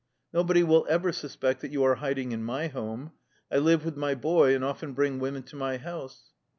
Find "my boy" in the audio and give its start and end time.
3.97-4.55